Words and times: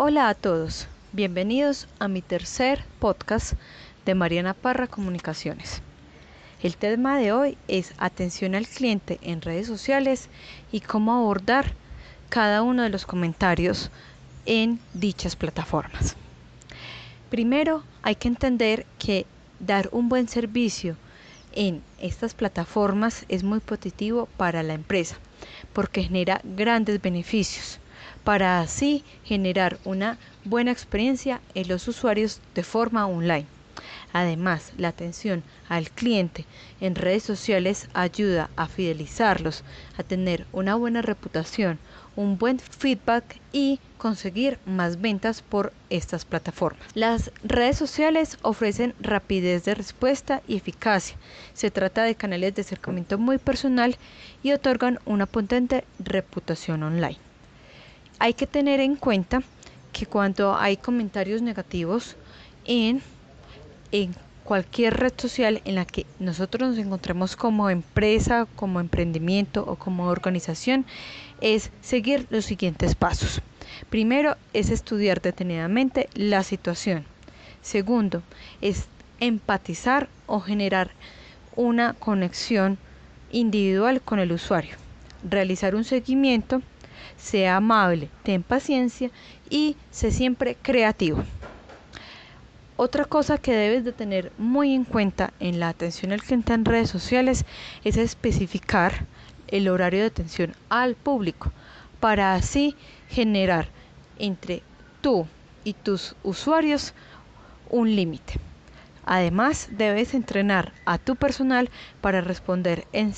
Hola 0.00 0.28
a 0.28 0.34
todos, 0.34 0.86
bienvenidos 1.10 1.88
a 1.98 2.06
mi 2.06 2.22
tercer 2.22 2.84
podcast 3.00 3.54
de 4.06 4.14
Mariana 4.14 4.54
Parra 4.54 4.86
Comunicaciones. 4.86 5.82
El 6.62 6.76
tema 6.76 7.18
de 7.18 7.32
hoy 7.32 7.58
es 7.66 7.94
atención 7.98 8.54
al 8.54 8.68
cliente 8.68 9.18
en 9.22 9.42
redes 9.42 9.66
sociales 9.66 10.28
y 10.70 10.82
cómo 10.82 11.14
abordar 11.14 11.72
cada 12.28 12.62
uno 12.62 12.84
de 12.84 12.90
los 12.90 13.06
comentarios 13.06 13.90
en 14.46 14.78
dichas 14.94 15.34
plataformas. 15.34 16.14
Primero 17.28 17.82
hay 18.02 18.14
que 18.14 18.28
entender 18.28 18.86
que 19.00 19.26
dar 19.58 19.88
un 19.90 20.08
buen 20.08 20.28
servicio 20.28 20.94
en 21.50 21.82
estas 22.00 22.34
plataformas 22.34 23.24
es 23.28 23.42
muy 23.42 23.58
positivo 23.58 24.28
para 24.36 24.62
la 24.62 24.74
empresa 24.74 25.18
porque 25.72 26.04
genera 26.04 26.40
grandes 26.44 27.02
beneficios 27.02 27.80
para 28.28 28.60
así 28.60 29.04
generar 29.24 29.78
una 29.86 30.18
buena 30.44 30.70
experiencia 30.70 31.40
en 31.54 31.66
los 31.66 31.88
usuarios 31.88 32.42
de 32.54 32.62
forma 32.62 33.06
online. 33.06 33.46
Además, 34.12 34.74
la 34.76 34.88
atención 34.88 35.42
al 35.70 35.88
cliente 35.88 36.44
en 36.82 36.94
redes 36.94 37.22
sociales 37.22 37.88
ayuda 37.94 38.50
a 38.54 38.68
fidelizarlos, 38.68 39.64
a 39.96 40.02
tener 40.02 40.46
una 40.52 40.74
buena 40.74 41.00
reputación, 41.00 41.78
un 42.16 42.36
buen 42.36 42.58
feedback 42.58 43.40
y 43.50 43.80
conseguir 43.96 44.58
más 44.66 45.00
ventas 45.00 45.40
por 45.40 45.72
estas 45.88 46.26
plataformas. 46.26 46.86
Las 46.92 47.32
redes 47.42 47.78
sociales 47.78 48.36
ofrecen 48.42 48.94
rapidez 49.00 49.64
de 49.64 49.74
respuesta 49.74 50.42
y 50.46 50.56
eficacia. 50.56 51.16
Se 51.54 51.70
trata 51.70 52.02
de 52.02 52.14
canales 52.14 52.54
de 52.54 52.60
acercamiento 52.60 53.16
muy 53.16 53.38
personal 53.38 53.96
y 54.42 54.52
otorgan 54.52 54.98
una 55.06 55.24
potente 55.24 55.84
reputación 55.98 56.82
online 56.82 57.27
hay 58.18 58.34
que 58.34 58.46
tener 58.46 58.80
en 58.80 58.96
cuenta 58.96 59.42
que 59.92 60.06
cuando 60.06 60.56
hay 60.56 60.76
comentarios 60.76 61.42
negativos 61.42 62.16
en, 62.64 63.02
en 63.92 64.14
cualquier 64.44 64.94
red 64.94 65.12
social 65.16 65.60
en 65.64 65.74
la 65.74 65.84
que 65.84 66.06
nosotros 66.18 66.70
nos 66.70 66.78
encontremos 66.78 67.36
como 67.36 67.70
empresa, 67.70 68.46
como 68.56 68.80
emprendimiento 68.80 69.64
o 69.66 69.76
como 69.76 70.06
organización, 70.06 70.86
es 71.40 71.70
seguir 71.80 72.26
los 72.30 72.44
siguientes 72.44 72.94
pasos. 72.94 73.42
Primero 73.90 74.36
es 74.52 74.70
estudiar 74.70 75.20
detenidamente 75.20 76.08
la 76.14 76.42
situación. 76.42 77.04
Segundo 77.60 78.22
es 78.60 78.86
empatizar 79.20 80.08
o 80.26 80.40
generar 80.40 80.90
una 81.56 81.92
conexión 81.94 82.78
individual 83.30 84.00
con 84.00 84.18
el 84.18 84.32
usuario. 84.32 84.76
Realizar 85.28 85.74
un 85.74 85.84
seguimiento 85.84 86.62
sea 87.16 87.56
amable, 87.56 88.08
ten 88.22 88.42
paciencia 88.42 89.10
y 89.50 89.76
sé 89.90 90.10
siempre 90.10 90.56
creativo. 90.60 91.24
Otra 92.76 93.04
cosa 93.04 93.38
que 93.38 93.52
debes 93.52 93.84
de 93.84 93.92
tener 93.92 94.30
muy 94.38 94.72
en 94.72 94.84
cuenta 94.84 95.32
en 95.40 95.58
la 95.58 95.68
atención 95.68 96.12
al 96.12 96.22
cliente 96.22 96.52
en 96.52 96.64
redes 96.64 96.88
sociales 96.88 97.44
es 97.82 97.96
especificar 97.96 99.04
el 99.48 99.68
horario 99.68 100.00
de 100.00 100.06
atención 100.06 100.54
al 100.68 100.94
público 100.94 101.50
para 101.98 102.34
así 102.34 102.76
generar 103.08 103.68
entre 104.18 104.62
tú 105.00 105.26
y 105.64 105.72
tus 105.74 106.14
usuarios 106.22 106.94
un 107.68 107.96
límite. 107.96 108.34
Además, 109.04 109.70
debes 109.72 110.14
entrenar 110.14 110.72
a 110.84 110.98
tu 110.98 111.16
personal 111.16 111.70
para 112.00 112.20
responder 112.20 112.86
en 112.92 113.14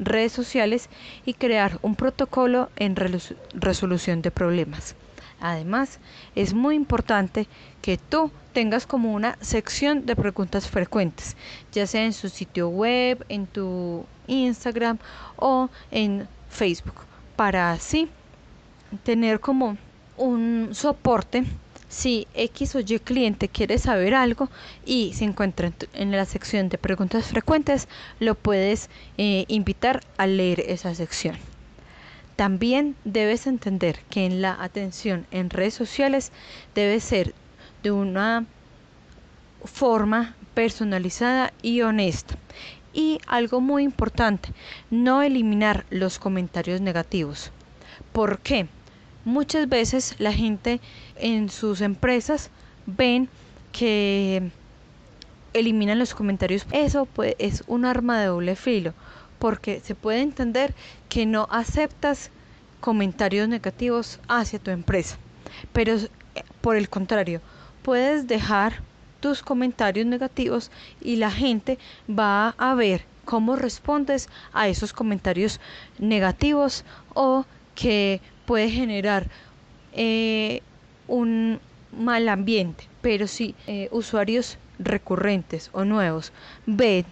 redes 0.00 0.32
sociales 0.32 0.88
y 1.24 1.34
crear 1.34 1.78
un 1.82 1.94
protocolo 1.94 2.70
en 2.76 2.96
resolución 2.96 4.22
de 4.22 4.30
problemas. 4.30 4.96
Además, 5.40 6.00
es 6.34 6.52
muy 6.52 6.74
importante 6.74 7.46
que 7.80 7.96
tú 7.96 8.30
tengas 8.52 8.86
como 8.86 9.14
una 9.14 9.38
sección 9.40 10.04
de 10.04 10.16
preguntas 10.16 10.68
frecuentes, 10.68 11.36
ya 11.72 11.86
sea 11.86 12.04
en 12.04 12.12
su 12.12 12.28
sitio 12.28 12.68
web, 12.68 13.24
en 13.28 13.46
tu 13.46 14.04
Instagram 14.26 14.98
o 15.36 15.70
en 15.90 16.28
Facebook, 16.50 17.06
para 17.36 17.72
así 17.72 18.08
tener 19.02 19.40
como 19.40 19.78
un 20.18 20.70
soporte 20.72 21.44
si 21.90 22.28
X 22.34 22.76
o 22.76 22.80
Y 22.80 23.00
cliente 23.00 23.48
quiere 23.48 23.76
saber 23.76 24.14
algo 24.14 24.48
y 24.86 25.12
se 25.12 25.24
encuentra 25.24 25.72
en, 25.92 26.12
la 26.12 26.24
sección 26.24 26.68
de 26.68 26.78
preguntas 26.78 27.26
frecuentes, 27.26 27.88
lo 28.20 28.36
puedes 28.36 28.88
eh, 29.18 29.44
invitar 29.48 30.00
a 30.16 30.26
leer 30.26 30.60
esa 30.60 30.94
sección. 30.94 31.36
También 32.36 32.96
debes 33.04 33.46
entender 33.46 34.00
que 34.08 34.24
en 34.24 34.40
la 34.40 34.56
atención 34.62 35.26
en 35.32 35.50
redes 35.50 35.74
sociales 35.74 36.30
debe 36.74 37.00
ser 37.00 37.34
de 37.82 37.90
una 37.90 38.46
forma 39.64 40.36
personalizada 40.54 41.52
y 41.60 41.82
honesta. 41.82 42.36
Y 42.92 43.18
algo 43.26 43.60
muy 43.60 43.82
importante, 43.82 44.52
no 44.90 45.22
eliminar 45.22 45.84
los 45.90 46.18
comentarios 46.18 46.80
negativos. 46.80 47.50
¿Por 48.12 48.38
qué? 48.38 48.68
Muchas 49.24 49.68
veces 49.68 50.14
la 50.18 50.32
gente 50.32 50.80
en 51.16 51.50
sus 51.50 51.80
empresas 51.80 52.50
ven 52.86 53.28
que 53.72 54.50
eliminan 55.52 55.98
los 55.98 56.14
comentarios. 56.14 56.66
Eso 56.72 57.06
pues, 57.06 57.34
es 57.38 57.62
un 57.66 57.84
arma 57.84 58.20
de 58.20 58.26
doble 58.26 58.56
filo, 58.56 58.94
porque 59.38 59.80
se 59.80 59.94
puede 59.94 60.20
entender 60.20 60.74
que 61.08 61.26
no 61.26 61.46
aceptas 61.50 62.30
comentarios 62.80 63.48
negativos 63.48 64.20
hacia 64.28 64.58
tu 64.58 64.70
empresa. 64.70 65.18
Pero 65.72 65.96
por 66.60 66.76
el 66.76 66.88
contrario, 66.88 67.40
puedes 67.82 68.26
dejar 68.26 68.82
tus 69.20 69.42
comentarios 69.42 70.06
negativos 70.06 70.70
y 71.00 71.16
la 71.16 71.30
gente 71.30 71.78
va 72.08 72.54
a 72.56 72.74
ver 72.74 73.04
cómo 73.24 73.56
respondes 73.56 74.28
a 74.52 74.68
esos 74.68 74.92
comentarios 74.92 75.60
negativos 75.98 76.84
o 77.14 77.44
que 77.74 78.20
puede 78.46 78.70
generar 78.70 79.26
eh, 79.92 80.62
un 81.08 81.60
mal 81.92 82.28
ambiente, 82.28 82.84
pero 83.02 83.26
si 83.26 83.54
eh, 83.66 83.88
usuarios 83.90 84.58
recurrentes 84.78 85.70
o 85.72 85.84
nuevos 85.84 86.32
ven, 86.66 87.04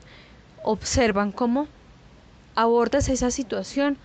observan 0.62 1.32
cómo 1.32 1.68
abordas 2.54 3.08
esa 3.08 3.30
situación, 3.30 3.98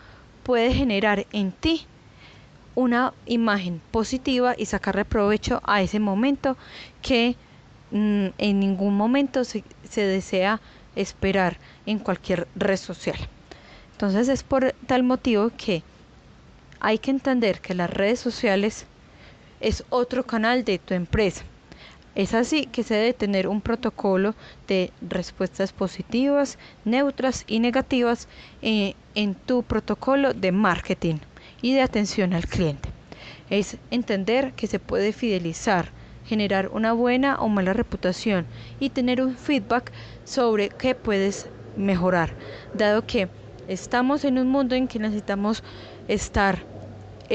puede 0.44 0.74
generar 0.74 1.26
en 1.32 1.52
ti 1.52 1.86
una 2.76 3.14
imagen 3.26 3.82
positiva 3.92 4.56
y 4.58 4.66
sacarle 4.66 5.06
provecho 5.06 5.62
a 5.64 5.82
ese 5.82 6.00
momento 6.00 6.58
que 7.02 7.36
mm, 7.92 8.28
en 8.38 8.60
ningún 8.60 8.96
momento 8.96 9.44
se, 9.44 9.64
se 9.90 10.02
desea 10.02 10.60
esperar 10.96 11.58
en 11.86 12.00
cualquier 12.00 12.48
red 12.56 12.78
social. 12.78 13.18
Entonces 13.94 14.28
es 14.28 14.44
por 14.44 14.74
tal 14.88 15.04
motivo 15.04 15.52
que 15.56 15.84
hay 16.84 17.00
que 17.00 17.12
entender 17.12 17.62
que 17.62 17.74
las 17.74 17.90
redes 17.90 18.20
sociales 18.20 18.86
es 19.62 19.86
otro 19.90 20.26
canal 20.26 20.66
de 20.66 20.80
tu 20.80 20.94
empresa. 20.94 21.44
Es 22.14 22.34
así 22.34 22.66
que 22.66 22.84
se 22.84 22.96
debe 22.96 23.14
tener 23.14 23.48
un 23.48 23.62
protocolo 23.62 24.36
de 24.68 24.92
respuestas 25.02 25.72
positivas, 25.72 26.60
neutras 26.84 27.46
y 27.48 27.60
negativas 27.60 28.28
eh, 28.62 28.96
en 29.16 29.34
tu 29.34 29.64
protocolo 29.64 30.34
de 30.34 30.52
marketing 30.52 31.16
y 31.62 31.74
de 31.74 31.82
atención 31.82 32.34
al 32.34 32.48
cliente. 32.48 32.90
Es 33.50 33.78
entender 33.90 34.52
que 34.52 34.68
se 34.68 34.80
puede 34.80 35.14
fidelizar, 35.14 35.90
generar 36.26 36.68
una 36.68 36.92
buena 36.92 37.38
o 37.38 37.48
mala 37.48 37.72
reputación 37.72 38.46
y 38.82 38.90
tener 38.90 39.22
un 39.22 39.38
feedback 39.38 39.94
sobre 40.26 40.68
qué 40.68 40.96
puedes 40.96 41.48
mejorar, 41.78 42.34
dado 42.74 43.08
que 43.08 43.30
estamos 43.70 44.26
en 44.26 44.38
un 44.38 44.50
mundo 44.50 44.76
en 44.76 44.90
que 44.90 45.00
necesitamos 45.00 45.64
estar 46.10 46.73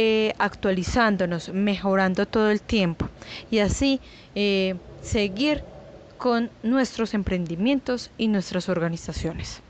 eh, 0.00 0.32
actualizándonos, 0.38 1.48
mejorando 1.48 2.24
todo 2.26 2.52
el 2.52 2.62
tiempo 2.62 3.10
y 3.50 3.58
así 3.58 4.00
eh, 4.36 4.78
seguir 5.00 5.64
con 6.16 6.52
nuestros 6.62 7.14
emprendimientos 7.14 8.12
y 8.16 8.28
nuestras 8.28 8.68
organizaciones. 8.68 9.60